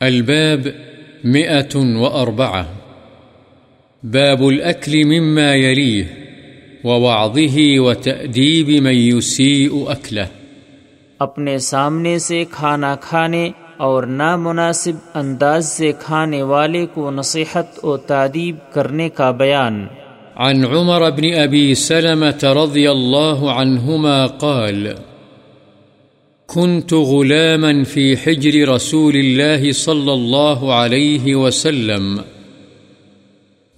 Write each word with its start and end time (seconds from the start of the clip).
الباب 0.00 0.66
مئة 1.24 1.80
وأربعة. 1.96 2.62
باب 4.02 4.42
الأكل 4.42 5.04
مما 5.04 5.54
يليه 5.54 6.02
ووعظه 6.84 7.58
وتأديب 7.76 8.82
من 8.82 8.94
يسيء 8.94 9.72
أكله. 9.72 10.26
اپنے 11.18 11.58
سامنے 11.58 12.18
سے 12.18 12.44
کھانا 12.50 12.96
کھانے 13.00 13.50
اور 13.76 14.02
نامناسب 14.02 14.92
انداز 15.14 15.68
سے 15.68 15.92
کھانے 16.00 16.42
والے 16.42 16.86
کو 16.86 17.10
نصیحت 17.10 17.84
و 17.84 17.96
تعدیب 17.96 18.56
کرنے 18.72 19.08
کا 19.08 19.30
بیان۔ 19.30 19.86
عن 20.36 20.64
عمر 20.64 21.10
بن 21.10 21.34
أبي 21.46 21.74
سلمة 21.74 22.64
رضي 22.64 22.86
الله 22.86 23.48
عنهما 23.48 24.26
قال 24.26 24.86
كنت 26.46 26.94
غلاما 26.94 27.84
في 27.84 28.16
حجر 28.16 28.68
رسول 28.68 29.16
الله 29.16 29.72
صلى 29.72 30.12
الله 30.12 30.74
عليه 30.74 31.34
وسلم، 31.34 32.24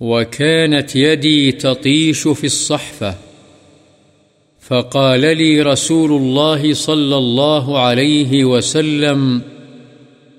وكانت 0.01 0.97
يدي 0.97 1.53
تطيش 1.53 2.29
في 2.29 2.45
الصحفة، 2.45 3.15
فقال 4.61 5.21
لي 5.21 5.63
رسول 5.63 6.13
الله 6.13 6.75
صلى 6.75 7.17
الله 7.17 7.79
عليه 7.79 8.45
وسلم، 8.45 9.43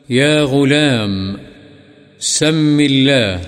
يا 0.10 0.44
غلام، 0.44 1.38
سم 2.20 2.80
الله، 2.80 3.42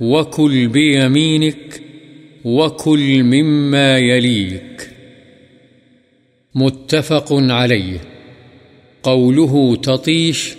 وكل 0.00 0.68
بيمينك، 0.68 1.82
وكل 2.44 3.22
مما 3.22 3.98
يليك. 3.98 4.90
متفق 6.56 7.32
عليه 7.32 8.00
قوله 9.02 9.76
تطيش 9.76 10.56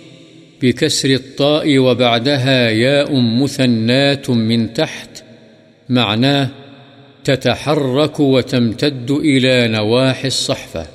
بكسر 0.62 1.08
الطاء 1.08 1.78
وبعدها 1.78 2.70
ياء 2.70 3.20
مثنات 3.42 4.30
من 4.30 4.74
تحت 4.74 5.22
معناه 5.88 6.48
تتحرك 7.24 8.20
وتمتد 8.20 9.10
إلى 9.10 9.68
نواحي 9.68 10.26
الصحفة 10.26 10.86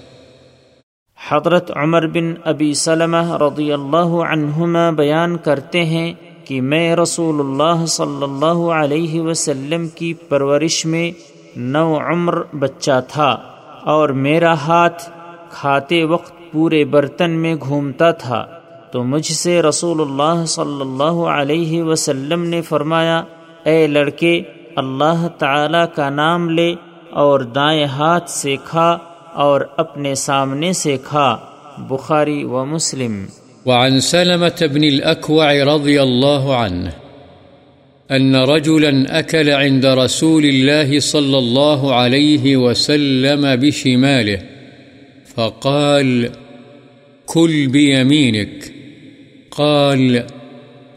حضرت 1.20 1.72
عمر 1.76 2.08
بن 2.08 2.34
ابی 2.44 2.74
سلمہ 2.74 3.38
رضی 3.38 3.72
اللہ 3.74 4.20
عنہما 4.32 4.90
بیان 4.90 5.38
کرتے 5.38 5.86
ہیں 5.86 6.14
کہ 6.46 6.62
میں 6.62 6.96
رسول 6.96 7.40
اللہ 7.40 7.86
صلی 7.86 8.24
اللہ 8.24 8.68
علیہ 8.74 9.22
وسلم 9.22 9.88
کی 9.88 10.14
پرورش 10.14 10.86
میں 10.86 11.12
نو 11.56 11.98
عمر 11.98 12.44
بچہ 12.54 13.00
تھا۔ 13.08 13.53
اور 13.86 14.10
میرا 14.10 14.54
ہاتھ 14.54 15.10
کھاتے 15.50 16.04
وقت 16.04 16.34
پورے 16.52 16.86
برتن 16.86 17.32
میں 17.32 17.56
گھومتا 17.56 18.12
تھا۔ 18.12 18.46
تو 18.92 19.04
مجھ 19.04 19.32
سے 19.32 19.62
رسول 19.62 20.02
اللہ 20.02 20.46
صلی 20.46 20.82
اللہ 20.82 21.28
علیہ 21.28 21.84
وسلم 21.84 22.44
نے 22.44 22.62
فرمایا، 22.62 23.24
اے 23.64 23.88
لڑکے، 23.88 24.42
اللہ 24.76 25.28
تعالی 25.38 25.96
کا 25.96 26.10
نام 26.10 26.50
لے 26.50 26.76
اور 27.10 27.40
دائیں 27.40 27.86
ہاتھ 27.86 28.30
سے 28.30 28.56
کھا 28.64 28.98
اور 29.34 29.62
اپنے 29.78 30.16
سامنے 30.16 30.74
سے 30.74 30.98
کھا۔ 31.04 31.38
بخاری 31.78 32.44
و 32.44 32.66
مسلم۔ 32.66 33.26
وعن 33.66 34.00
سلمة 34.00 34.74
بن 34.74 34.84
الأكوع 34.84 35.52
رضي 35.52 35.98
الله 35.98 36.54
عنه۔ 36.54 37.03
أن 38.12 38.36
رجلا 38.36 39.20
أكل 39.20 39.50
عند 39.50 39.86
رسول 39.86 40.46
الله 40.46 41.00
صلى 41.00 41.38
الله 41.38 41.96
عليه 41.96 42.58
وسلم 42.58 43.56
بشماله، 43.56 44.42
فقال 45.36 46.30
كل 47.26 47.68
بيمينك. 47.68 48.72
قال 49.52 50.26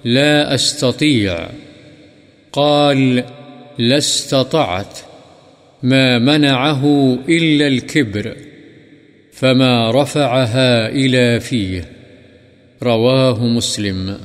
لا 0.04 0.54
أستطيع. 0.54 1.48
قال 2.52 3.24
لا 3.78 3.98
استطعت، 3.98 4.98
ما 5.82 6.18
منعه 6.18 7.14
إلا 7.28 7.66
الكبر، 7.66 8.36
فما 9.32 10.02
رفعها 10.02 10.88
إلى 10.88 11.40
فيه. 11.40 11.88
رواه 12.82 13.46
مسلم. 13.46 14.16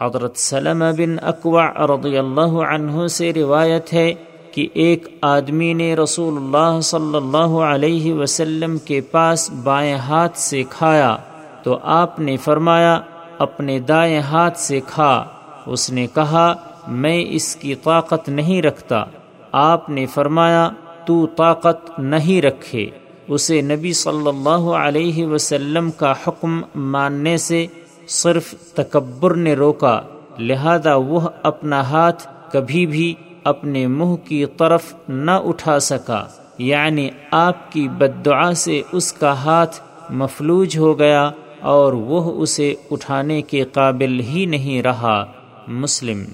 حضرت 0.00 0.36
سلم 0.36 0.84
بن 0.96 1.16
اقوع 1.22 1.62
رضی 1.62 2.18
اللہ 2.18 2.40
عنہ 2.40 3.06
سے 3.06 3.32
روایت 3.32 3.92
ہے 3.92 4.14
کہ 4.52 4.68
ایک 4.74 5.08
آدمی 5.22 5.72
نے 5.72 5.94
رسول 5.94 6.36
اللہ 6.36 6.80
صلی 6.80 7.16
اللہ 7.16 7.58
علیہ 7.58 8.14
وسلم 8.14 8.78
کے 8.78 9.00
پاس 9.00 9.50
بائیں 9.50 9.94
ہاتھ 9.94 10.38
سے 10.38 10.62
کھایا 10.70 11.16
تو 11.62 11.78
آپ 11.82 12.20
نے 12.20 12.36
فرمایا، 12.36 13.00
اپنے 13.38 13.78
دائیں 13.78 14.20
ہاتھ 14.20 14.58
سے 14.58 14.80
کھا۔ 14.88 15.24
اس 15.66 15.90
نے 15.90 16.06
کہا، 16.14 16.54
میں 16.88 17.24
اس 17.28 17.56
کی 17.56 17.74
طاقت 17.74 18.28
نہیں 18.28 18.62
رکھتا۔ 18.62 19.04
آپ 19.52 19.90
نے 19.90 20.06
فرمایا، 20.06 20.70
تو 21.06 21.26
طاقت 21.26 22.00
نہیں 22.00 22.42
رکھے۔ 22.42 22.90
اسے 23.28 23.60
نبی 23.60 23.92
صلی 23.92 24.28
اللہ 24.28 24.70
علیہ 24.70 25.26
وسلم 25.26 25.90
کا 25.90 26.14
حکم 26.26 26.60
ماننے 26.74 27.36
سے 27.36 27.66
صرف 28.08 28.54
تکبر 28.74 29.34
نے 29.34 29.54
روکا، 29.54 30.00
لہذا 30.38 30.94
وہ 30.94 31.20
اپنا 31.42 31.80
ہاتھ 31.80 32.28
کبھی 32.52 32.86
بھی 32.86 33.14
اپنے 33.44 33.86
منہ 33.86 34.14
کی 34.28 34.46
طرف 34.46 34.94
نہ 35.08 35.30
اٹھا 35.30 35.78
سکا۔ 35.78 36.26
یعنی 36.58 37.10
آپ 37.30 37.72
کی 37.72 37.88
بدعا 37.88 38.54
سے 38.54 38.82
اس 38.92 39.12
کا 39.12 39.32
ہاتھ 39.32 39.80
مفلوج 40.10 40.78
ہو 40.78 40.98
گیا 40.98 41.30
اور 41.60 41.92
وہ 41.92 42.42
اسے 42.42 42.74
اٹھانے 42.90 43.42
کے 43.42 43.64
قابل 43.64 44.20
ہی 44.20 44.46
نہیں 44.46 44.82
رہا۔ 44.82 45.24
مسلم 45.68 46.24